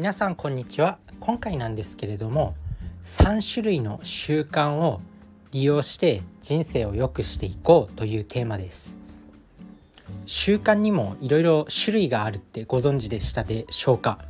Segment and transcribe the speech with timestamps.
[0.00, 0.96] 皆さんこんにちは。
[1.20, 2.54] 今回なんですけれども
[3.04, 4.98] 3種類の習慣を
[5.52, 8.96] 利用して人生を良くしていこうというテーマです。
[10.24, 14.20] 習慣にもいろいろ種類があるってご存知でしたでしょうか？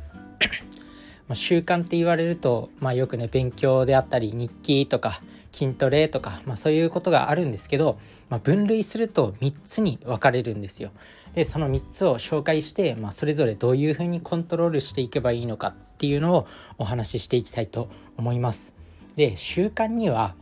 [1.31, 7.99] 習慣って言われると、まあ、よくね勉強であったり日記とか筋トレとか、まあ、そういうことがあるんですけど、
[8.29, 10.91] まあ、分類すると3つに分かれるんですよ。
[11.35, 18.73] でその3つを紹介して、まあ、それぞれどういうふうにコントロールしていけばいいのかっていうのをお話ししていきたいと思います。
[19.15, 20.35] で習慣には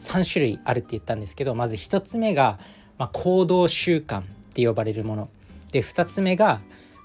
[0.00, 2.58] 3種類あるって言ったんですけどまず1つ目が、
[2.98, 5.28] まあ、行動習慣って呼ばれるもの
[5.72, 6.60] で2つ目が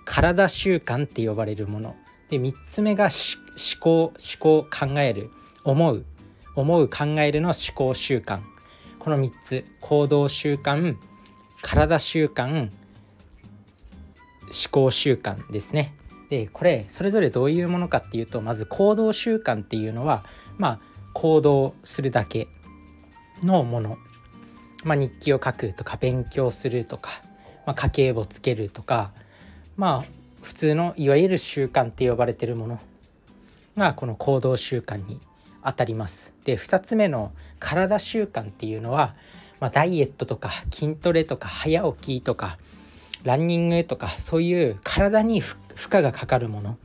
[0.05, 1.95] 体習慣って呼ばれるもの
[2.29, 3.11] で3つ目が思
[3.79, 5.29] 考思考考える
[5.63, 6.05] 思う
[6.55, 8.41] 思う考えるの思考習慣。
[8.99, 9.65] この3つ。
[9.79, 10.95] 行動習慣
[11.61, 12.69] 体習慣
[14.51, 15.95] 思考習慣ですね。
[16.29, 20.25] でこれそれぞれどういうものかっていうとまず行動習慣っていうのは
[20.57, 20.79] まあ
[21.13, 22.47] 行動するだけ
[23.43, 23.97] のもの、
[24.85, 27.21] まあ、日記を書くとか勉強するとか、
[27.65, 29.11] まあ、家計簿つけるとか
[29.75, 32.79] まあ普通のいわゆる習慣って呼ばれてるもの
[33.75, 35.19] がこの行動習慣に
[35.63, 36.33] 当たります。
[36.45, 39.15] で2つ目の体習慣っていうのは、
[39.59, 42.57] まあ、ダイエットとか筋トレとか早起きとか
[43.23, 45.57] ランニングとかそういう体に負
[45.93, 46.77] 荷がかかるもの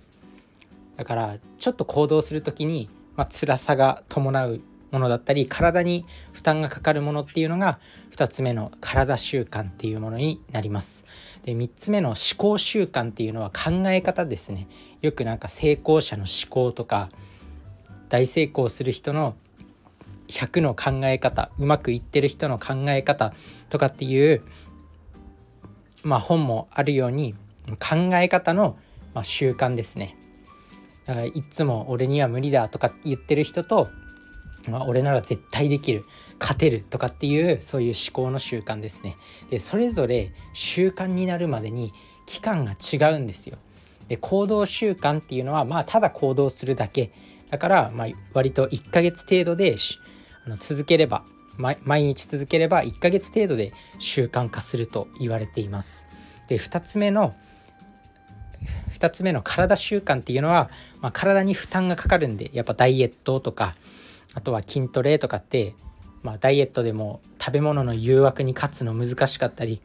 [0.97, 4.61] だからちょっと行動する時に、まあ、辛さが伴う
[4.91, 7.79] ものだったり体に負担がかかるものっていうのが
[8.13, 11.05] 2つ目の体習慣っていうものになります。
[11.45, 14.69] で3つ目の思考習慣っていうのは考え方ですね。
[15.03, 17.11] よくなんか成功者の思考とか
[18.09, 19.35] 大成功する人の
[20.29, 23.33] 100の考え方うまくいってる人の考え方
[23.69, 24.43] とかっていう
[26.03, 27.35] まあ本もあるように
[27.79, 28.79] 考え方の、
[29.15, 30.17] まあ、習慣ですね。
[31.05, 33.89] だからいつも俺には無理だとか言ってる人と、
[34.69, 36.05] まあ、俺なら絶対できる
[36.41, 39.17] 勝てるとかっていうそういう思考の習慣ですね。
[39.51, 41.93] でそれぞれ習慣になるまでに
[42.27, 43.59] 期間が違うんですよ。
[44.09, 47.13] で行動習慣っていうのはまあただ行動するだけ
[47.51, 49.77] だから、まあ、割と1ヶ月程度で
[50.47, 51.25] あの続ければ
[51.59, 56.07] 毎日続ければ1ヶ月程度で習慣化すると言われています。
[56.49, 57.35] で2つ目の
[58.91, 60.71] 2つ目の体習慣っていうのは、
[61.01, 63.75] まあ、体に負担がかかるんでやっぱダイエットとか
[64.35, 65.75] あとは筋トレとかって、
[66.23, 69.81] まあ、ダイエットでも食べ物の誘惑に勝つの難しかったり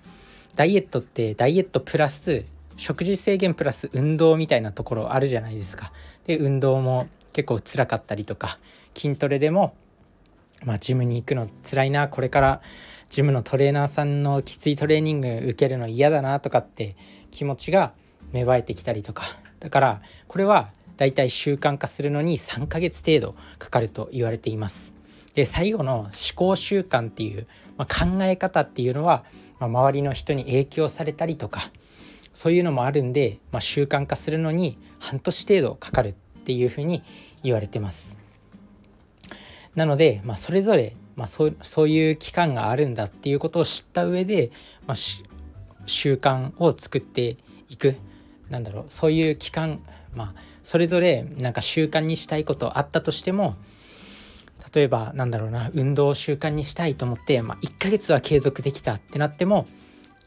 [0.56, 2.46] ダイエットってダイエットプラス
[2.78, 5.92] 食事制限プラス運動みたいなところあるじゃないですか。
[6.26, 8.60] で運動も結構辛かったりとか
[8.96, 9.76] 筋トレでも
[10.64, 12.62] まあジムに行くの辛いなこれから
[13.10, 16.96] ジムのトレーナーさんのきついトレーニング受けるの嫌だなとかって
[17.32, 17.94] 気持ちが
[18.32, 19.24] 芽生えてきたりとか
[19.60, 24.94] だからこれはだいたい習慣化するのに3ヶ月程度かかると言われています。
[25.34, 29.24] で最後の思考習慣っていう、まあ、考え方っていうのは、
[29.60, 31.72] まあ、周りの人に影響されたりとか
[32.34, 37.04] そういうのもあるんで、まあ、習慣化するのに半年程度かかるっていうふうに
[37.44, 38.18] 言われてます。
[39.76, 44.52] なので、まあ、それぞれ、まあ、そうそういう期間があるんだっていうことを知った上で、
[44.86, 44.96] まあ、
[45.86, 47.38] 習慣を作って
[47.70, 47.96] いく
[48.50, 49.82] なんだろうそういう期間、
[50.14, 53.56] まあ、それぞれなんか習慣にしたいことあったとしても
[54.74, 59.68] 例えばなんだろうな運動を習慣にしたいと思って、まあ、1ヶ月は継続できたってなっても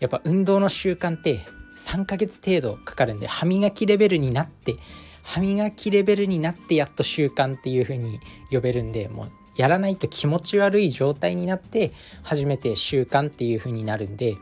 [0.00, 1.41] やっぱ運動の習慣って
[1.76, 4.76] 3ヶ月程度かかるんで歯磨きレベルになって
[5.24, 8.20] 歯磨きレベルになってやっと習慣っていう風に
[8.50, 11.92] 呼べるんでもうやらないと気持ち悪い状態になって
[12.22, 14.36] 初めて習慣っていう風になるんで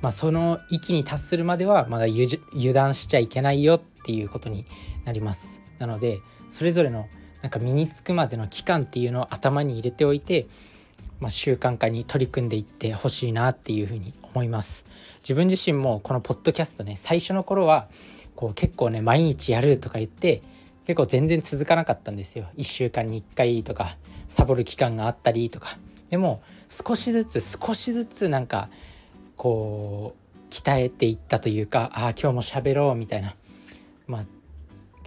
[0.00, 4.64] まあその域に達するまではまだ油断しちゃいけないよっていうことに
[5.04, 5.60] なります。
[5.78, 7.08] なのでそれぞれの
[7.42, 10.46] なんか身につくまでの期間っていうのを頭に入れておいて
[11.20, 14.86] まあ、習慣化に取り組んでいってほしいなっていうふうに思います。
[15.22, 17.88] 自分自身もこのポッドキャストね最初の頃は
[18.40, 20.40] こう結構ね毎日やるとか言って
[20.86, 22.46] 結構全然続かなかったんですよ。
[22.56, 23.98] 1週間に1回とか
[24.30, 25.76] サボる期間があったりとか。
[26.08, 28.70] でも少しずつ少しずつなんか
[29.36, 33.34] こう鍛えていったというかああ今日も喋ろうみたいな。
[34.06, 34.24] まあ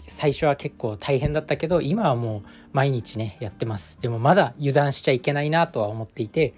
[0.06, 3.97] 最初は結構大変だったけど今はもう毎日ねやってます。
[4.00, 6.53] でもまだ油断しちゃいけないなとは思っていて、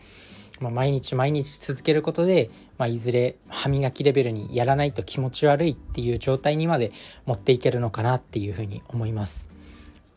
[0.60, 6.92] まあ、毎日毎日続けることで、まあ、いずれ歯磨きレベルにやらないと気持ち悪いっていう状態にまで
[7.26, 9.50] 持っていけるのかなっていうふうに思います。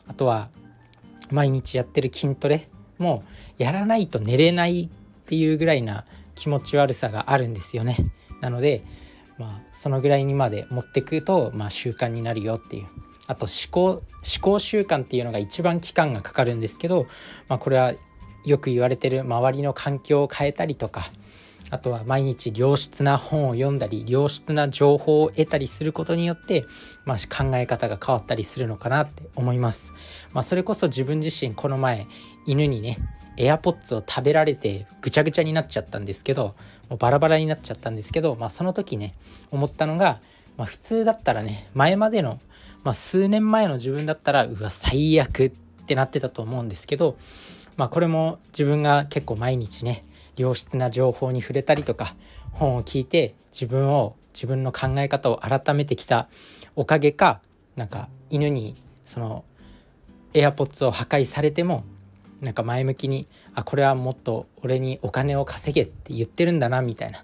[0.07, 0.49] あとは
[1.29, 3.23] 毎日やってる筋トレも
[3.57, 4.89] やらないと寝れないっ
[5.25, 6.05] ていうぐらいな
[6.35, 7.97] 気持ち悪さがあるんですよね。
[8.41, 8.83] なので
[9.37, 12.87] まあそのぐらいにまで持ってくと、まあ、習慣になるよっていう。
[13.27, 14.03] あと思考思
[14.41, 17.05] 考習慣っていうのが一番期間がかかるんですけど、
[17.47, 17.93] まあ、これは
[18.45, 21.11] よく言われてる周りの環境を変えたりとか
[21.71, 26.65] あとは毎日良質な本を読んだり良質な情報を得たりすることによって、
[27.05, 29.93] まあ、考え方が変わったりするのかなって思います。
[30.33, 32.07] まあ、それこそ自分自身この前
[32.45, 32.97] 犬にね
[33.37, 36.55] エアポッツを食べられてぐちゃぐちゃになっちゃったんですけど
[36.89, 39.13] もうバラバラになっちゃったんですけど、まあ、その時ね
[39.51, 40.19] 思ったのが、
[40.57, 42.39] まあ、普通だったらね前までの、
[42.83, 45.49] まあ、数年前の自分だったらうわ最悪っ
[45.85, 47.17] てなってたと思うんですけど、
[47.79, 50.03] まあ、これも自分が結構毎日ね
[50.35, 52.13] 良質な情報に触れたりとか
[52.51, 56.27] 本を聞いて自分を自分の考え方を改めてきた
[56.75, 57.39] おかげか
[57.77, 59.45] なんか犬にその
[60.33, 61.85] エアポッツを破壊されても
[62.41, 67.23] なんか前向きにあこれはもっと俺にお金を稼げって言ってるんだなみたいな。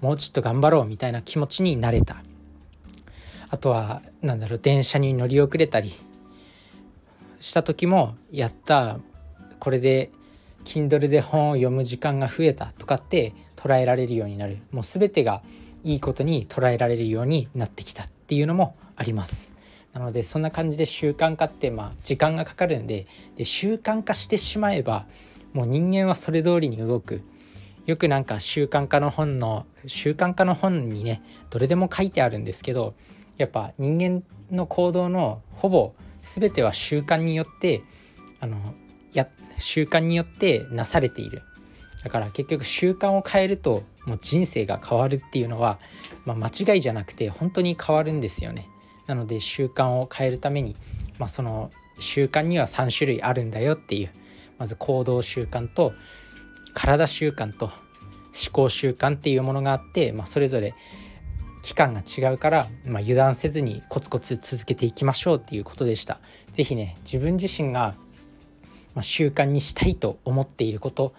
[0.00, 2.22] もうちょっと頑張ろうみたいな気持ちになれた。
[3.50, 5.92] あとは何だろう電車に乗り遅れたり
[7.40, 8.98] した時もやった
[9.62, 10.10] これで
[10.64, 14.58] Kindle で本を読む時間が増えたとかって捉えられるようになる。
[14.72, 15.40] もう全てが
[15.84, 19.52] いいことに捉えられるようになってきたっていうのもあります。
[19.92, 23.06] なのでそんな感じで習慣化ってまあ時間がかかるんで
[23.36, 25.06] で習慣化してしまえば
[25.52, 27.22] もう人間はそれ通りに動く。
[27.86, 32.94] よくなんか習慣化の本の習慣化の本にねどれでも書いてあるんですけど
[33.36, 37.84] やっぱ人間の行動のほぼ全ては習慣によって
[38.40, 38.56] あの
[39.12, 39.28] や
[39.62, 41.42] 習慣によってなされている
[42.04, 45.78] だから結局習慣を変えるともう人生が変わるっていうのは、
[46.24, 48.68] まあ、間違いじゃなくて本当に変わるんですよね
[49.06, 50.76] なので習慣を変えるために、
[51.18, 54.10] まあ、その習慣には3種類あるんだよっていう
[54.58, 55.92] まず行動習慣と
[56.74, 60.74] 体習慣と思考習慣っていうものがあって、まあ、それぞれ
[61.62, 66.20] 期間が違うから、まあ、油断せずにコツコツ続けていきましょうっていうことでした。
[66.54, 67.94] 是非ね自分自身が
[68.94, 71.14] ま習慣にしたいと思っていること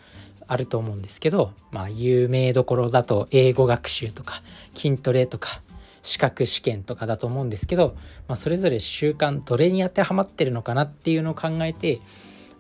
[0.47, 4.43] あると思うんですけど、まあ、有名どころだと英語学習とか
[4.75, 5.61] 筋トレとか
[6.01, 7.95] 資格試験とかだと思うんですけど、
[8.27, 12.01] まあ、それぞれ習慣どれに当てはまってるのかなっていうのを考えて、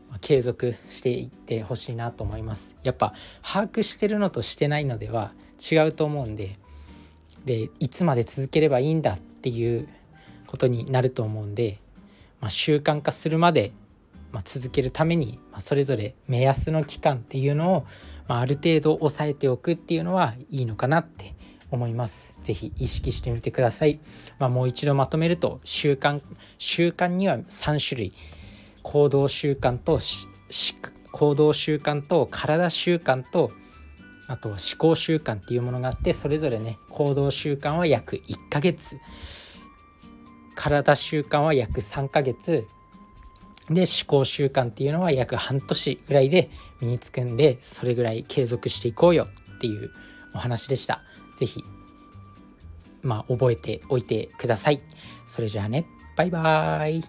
[0.09, 2.75] まあ、継続していってほしいなと思います。
[2.83, 3.13] やっぱ
[3.43, 6.57] 把握してるのとしてないのでは違うと思うんで
[7.45, 9.89] でいつまで続ければいいんだっていう
[10.47, 11.79] ことになると思うんで、
[12.39, 13.73] まあ、習慣化するまで、
[14.33, 17.85] まあ、続けるために、まあ、それぞれ目安の期間っていうのを、
[18.27, 21.35] まあ、ある程度抑えておくっていうのはいいのかなって
[21.69, 22.35] 思います。
[22.43, 23.99] ぜひ意識してみてください。
[24.39, 26.21] まあ、もう一度まとめると習慣
[26.57, 28.13] 習慣には3種類
[28.81, 29.99] 行動習慣と
[31.11, 33.51] 行動習慣と体習慣と
[34.27, 38.97] あとは思考習慣っていうものがあってそれぞれね行動習慣は約1ヶ月
[40.55, 42.67] 体習慣は約3ヶ月
[43.69, 46.49] で思考習慣っていうのは約半年ぐらいで
[46.81, 49.91] 身につくんでそれぐらい継続していこうよっていう
[50.33, 51.01] お話でした。
[51.37, 51.63] 是非
[53.01, 54.81] まあ覚えておいてください。
[55.27, 55.85] それじゃあね
[56.17, 57.03] バイバーイ